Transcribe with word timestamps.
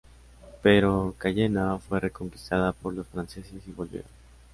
Pero 0.63 1.13
Cayena 1.19 1.77
fue 1.77 1.99
reconquistada 1.99 2.73
por 2.73 2.91
los 2.95 3.05
franceses 3.05 3.61
y 3.67 3.71
volvieron. 3.71 4.09